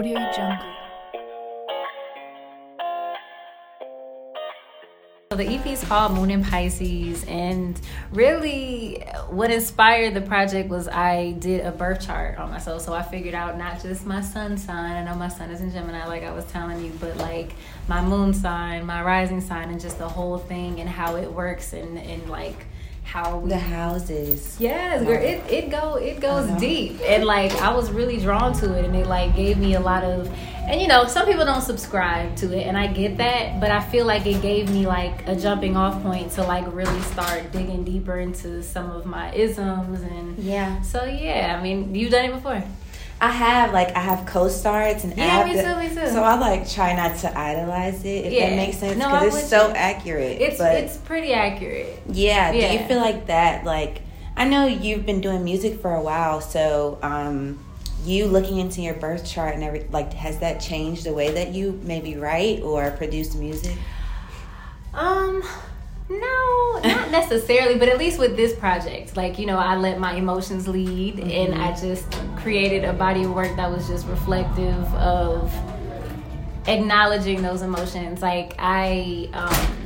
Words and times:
Audio 0.00 0.16
Jungle. 0.32 0.66
So 5.30 5.36
the 5.36 5.44
EP 5.44 5.66
is 5.66 5.84
called 5.84 6.12
Moon 6.12 6.30
in 6.30 6.42
Pisces, 6.42 7.22
and 7.24 7.78
really, 8.10 9.04
what 9.28 9.50
inspired 9.50 10.14
the 10.14 10.22
project 10.22 10.70
was 10.70 10.88
I 10.88 11.32
did 11.32 11.66
a 11.66 11.70
birth 11.70 12.00
chart 12.00 12.38
on 12.38 12.50
myself. 12.50 12.80
So 12.80 12.94
I 12.94 13.02
figured 13.02 13.34
out 13.34 13.58
not 13.58 13.82
just 13.82 14.06
my 14.06 14.22
sun 14.22 14.56
sign. 14.56 14.92
I 14.92 15.04
know 15.04 15.16
my 15.16 15.28
sun 15.28 15.50
is 15.50 15.60
in 15.60 15.70
Gemini, 15.70 16.06
like 16.06 16.22
I 16.22 16.32
was 16.32 16.46
telling 16.46 16.82
you, 16.82 16.92
but 16.98 17.18
like 17.18 17.52
my 17.86 18.00
moon 18.00 18.32
sign, 18.32 18.86
my 18.86 19.02
rising 19.02 19.42
sign, 19.42 19.68
and 19.68 19.78
just 19.78 19.98
the 19.98 20.08
whole 20.08 20.38
thing 20.38 20.80
and 20.80 20.88
how 20.88 21.16
it 21.16 21.30
works, 21.30 21.74
and 21.74 21.98
and 21.98 22.30
like 22.30 22.64
how 23.12 23.38
we 23.38 23.48
The 23.50 23.58
houses. 23.58 24.56
Yes, 24.60 25.02
girl, 25.04 25.20
it 25.30 25.42
it 25.50 25.70
go 25.70 25.96
it 25.96 26.20
goes 26.20 26.48
deep, 26.60 27.00
and 27.12 27.24
like 27.24 27.52
I 27.60 27.74
was 27.74 27.90
really 27.90 28.18
drawn 28.18 28.52
to 28.60 28.66
it, 28.78 28.84
and 28.84 28.94
it 28.94 29.06
like 29.06 29.34
gave 29.34 29.56
me 29.58 29.74
a 29.74 29.80
lot 29.80 30.04
of, 30.04 30.30
and 30.68 30.80
you 30.80 30.86
know, 30.86 31.06
some 31.06 31.26
people 31.26 31.44
don't 31.44 31.62
subscribe 31.72 32.36
to 32.36 32.46
it, 32.56 32.66
and 32.68 32.76
I 32.78 32.86
get 32.86 33.16
that, 33.16 33.60
but 33.60 33.70
I 33.72 33.80
feel 33.80 34.06
like 34.06 34.24
it 34.26 34.40
gave 34.40 34.70
me 34.70 34.86
like 34.86 35.26
a 35.26 35.34
jumping 35.34 35.76
off 35.76 36.00
point 36.02 36.30
to 36.36 36.42
like 36.44 36.64
really 36.72 37.00
start 37.14 37.50
digging 37.52 37.82
deeper 37.84 38.18
into 38.26 38.62
some 38.62 38.90
of 38.90 39.06
my 39.06 39.32
isms, 39.34 40.02
and 40.02 40.38
Yeah. 40.38 40.80
so 40.82 41.04
yeah, 41.04 41.56
I 41.58 41.62
mean, 41.62 41.94
you've 41.94 42.12
done 42.12 42.26
it 42.26 42.34
before. 42.34 42.62
I 43.22 43.30
have 43.30 43.72
like 43.72 43.94
I 43.94 44.00
have 44.00 44.24
co-stars 44.26 45.04
and 45.04 45.16
Yeah, 45.16 45.44
me 45.44 45.52
too, 45.52 45.76
me 45.76 45.88
too. 45.88 46.10
So 46.10 46.22
I 46.22 46.36
like 46.38 46.68
try 46.68 46.94
not 46.94 47.18
to 47.18 47.38
idolize 47.38 48.02
it 48.04 48.26
if 48.26 48.32
Yeah. 48.32 48.48
that 48.50 48.56
makes 48.56 48.78
sense 48.78 48.94
because 48.94 49.32
I'm 49.32 49.38
it's 49.38 49.48
so 49.48 49.68
you. 49.68 49.74
accurate. 49.74 50.40
It's 50.40 50.58
but 50.58 50.74
it's 50.76 50.96
pretty 50.96 51.32
accurate. 51.34 52.00
yeah, 52.08 52.50
do 52.52 52.58
you 52.58 52.78
feel 52.88 52.98
like 52.98 53.26
that? 53.26 53.64
Like 53.64 54.02
I 54.36 54.48
know 54.48 54.66
you've 54.66 55.04
been 55.04 55.20
doing 55.20 55.44
music 55.44 55.80
for 55.82 55.94
a 55.94 56.00
while, 56.00 56.40
so 56.40 56.98
um, 57.02 57.58
you 58.06 58.26
looking 58.26 58.58
into 58.58 58.80
your 58.80 58.94
birth 58.94 59.26
chart 59.30 59.54
and 59.54 59.62
every 59.62 59.86
like 59.90 60.14
has 60.14 60.38
that 60.38 60.60
changed 60.60 61.04
the 61.04 61.12
way 61.12 61.30
that 61.32 61.48
you 61.52 61.78
maybe 61.84 62.16
write 62.16 62.62
or 62.62 62.90
produce 62.92 63.34
music? 63.34 63.76
Um, 64.94 65.42
no, 66.10 66.80
not 66.82 67.10
necessarily, 67.12 67.78
but 67.78 67.88
at 67.88 67.98
least 67.98 68.18
with 68.18 68.36
this 68.36 68.54
project, 68.54 69.16
like 69.16 69.38
you 69.38 69.46
know, 69.46 69.58
I 69.58 69.76
let 69.76 69.98
my 69.98 70.14
emotions 70.14 70.66
lead, 70.66 71.20
and 71.20 71.54
I 71.54 71.74
just 71.80 72.06
created 72.36 72.84
a 72.84 72.92
body 72.92 73.24
of 73.24 73.32
work 73.32 73.54
that 73.56 73.70
was 73.70 73.86
just 73.86 74.06
reflective 74.06 74.84
of 74.94 75.52
acknowledging 76.66 77.42
those 77.42 77.62
emotions. 77.62 78.22
Like 78.22 78.54
I 78.58 79.28
um 79.32 79.79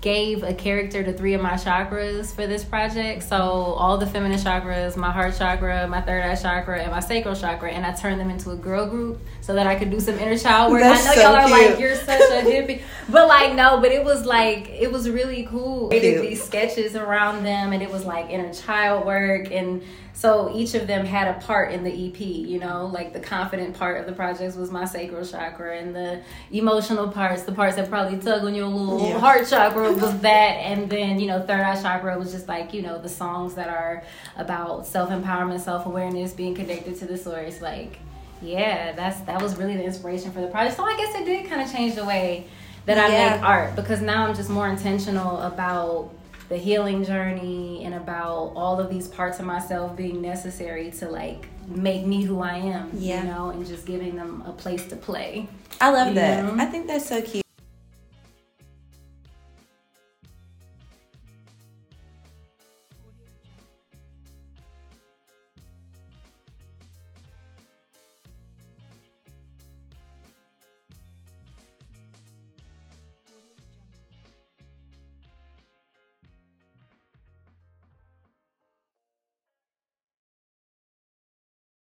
gave 0.00 0.42
a 0.42 0.54
character 0.54 1.02
to 1.04 1.12
three 1.12 1.34
of 1.34 1.42
my 1.42 1.52
chakras 1.52 2.34
for 2.34 2.46
this 2.46 2.64
project. 2.64 3.22
So 3.22 3.36
all 3.36 3.98
the 3.98 4.06
feminine 4.06 4.38
chakras, 4.38 4.96
my 4.96 5.10
heart 5.10 5.36
chakra, 5.36 5.86
my 5.88 6.00
third 6.00 6.22
eye 6.24 6.34
chakra, 6.34 6.80
and 6.80 6.90
my 6.90 7.00
sacral 7.00 7.34
chakra, 7.36 7.70
and 7.70 7.84
I 7.84 7.92
turned 7.92 8.18
them 8.18 8.30
into 8.30 8.50
a 8.50 8.56
girl 8.56 8.86
group 8.86 9.20
so 9.42 9.52
that 9.54 9.66
I 9.66 9.74
could 9.74 9.90
do 9.90 10.00
some 10.00 10.18
inner 10.18 10.38
child 10.38 10.72
work. 10.72 10.80
That's 10.82 11.02
I 11.04 11.08
know 11.08 11.14
so 11.14 11.20
y'all 11.20 11.34
are 11.36 11.46
cute. 11.48 11.70
like, 11.72 11.80
you're 11.80 11.94
such 11.96 12.20
a 12.20 12.42
hippie. 12.46 12.82
But 13.10 13.28
like 13.28 13.54
no, 13.54 13.80
but 13.80 13.92
it 13.92 14.02
was 14.04 14.24
like 14.24 14.68
it 14.70 14.90
was 14.90 15.08
really 15.10 15.44
cool. 15.44 15.90
I 15.92 15.98
did 15.98 16.22
these 16.22 16.42
sketches 16.42 16.96
around 16.96 17.44
them 17.44 17.72
and 17.72 17.82
it 17.82 17.90
was 17.90 18.04
like 18.06 18.30
inner 18.30 18.54
child 18.54 19.04
work 19.04 19.50
and 19.50 19.82
so 20.12 20.52
each 20.54 20.74
of 20.74 20.86
them 20.86 21.06
had 21.06 21.28
a 21.34 21.40
part 21.40 21.72
in 21.72 21.82
the 21.82 21.90
EP, 22.08 22.20
you 22.20 22.58
know, 22.58 22.86
like 22.92 23.14
the 23.14 23.20
confident 23.20 23.74
part 23.78 23.98
of 23.98 24.04
the 24.06 24.12
projects 24.12 24.54
was 24.54 24.70
my 24.70 24.84
sacral 24.84 25.24
chakra 25.24 25.78
and 25.78 25.96
the 25.96 26.20
emotional 26.52 27.08
parts, 27.08 27.44
the 27.44 27.52
parts 27.52 27.76
that 27.76 27.88
probably 27.88 28.18
tug 28.18 28.44
on 28.44 28.54
your 28.54 28.66
little 28.66 29.08
Yeah. 29.08 29.18
heart 29.18 29.48
chakra 29.48 29.89
was 29.96 30.18
that 30.20 30.28
and 30.58 30.88
then, 30.90 31.18
you 31.20 31.26
know, 31.26 31.40
third 31.40 31.60
eye 31.60 31.80
chakra 31.80 32.18
was 32.18 32.32
just 32.32 32.48
like, 32.48 32.72
you 32.74 32.82
know, 32.82 33.00
the 33.00 33.08
songs 33.08 33.54
that 33.54 33.68
are 33.68 34.02
about 34.36 34.86
self-empowerment, 34.86 35.60
self-awareness, 35.60 36.32
being 36.32 36.54
connected 36.54 36.96
to 36.98 37.06
the 37.06 37.16
source 37.16 37.60
like 37.60 37.98
yeah, 38.42 38.92
that's 38.92 39.20
that 39.22 39.42
was 39.42 39.56
really 39.56 39.76
the 39.76 39.84
inspiration 39.84 40.32
for 40.32 40.40
the 40.40 40.46
project. 40.46 40.76
So 40.76 40.82
I 40.84 40.96
guess 40.96 41.14
it 41.14 41.24
did 41.26 41.48
kind 41.50 41.60
of 41.60 41.70
change 41.70 41.94
the 41.94 42.04
way 42.06 42.46
that 42.86 42.96
I 42.96 43.08
Yeah. 43.08 43.34
make 43.36 43.42
art 43.42 43.76
because 43.76 44.00
now 44.00 44.26
I'm 44.26 44.34
just 44.34 44.48
more 44.48 44.66
intentional 44.68 45.40
about 45.42 46.10
the 46.48 46.56
healing 46.56 47.04
journey 47.04 47.84
and 47.84 47.94
about 47.94 48.52
all 48.56 48.80
of 48.80 48.88
these 48.90 49.06
parts 49.08 49.38
of 49.40 49.44
myself 49.44 49.94
being 49.94 50.22
necessary 50.22 50.90
to 50.92 51.08
like 51.08 51.48
make 51.68 52.06
me 52.06 52.22
who 52.22 52.40
I 52.40 52.54
am, 52.54 52.90
Yeah. 52.94 53.22
you 53.22 53.28
know, 53.28 53.50
and 53.50 53.64
just 53.66 53.84
giving 53.86 54.16
them 54.16 54.42
a 54.46 54.52
place 54.52 54.86
to 54.86 54.96
play. 54.96 55.46
I 55.80 55.90
love 55.90 56.14
that. 56.14 56.42
Yeah. 56.44 56.56
I 56.62 56.64
think 56.64 56.86
that's 56.86 57.06
so 57.06 57.20
cute. 57.22 57.44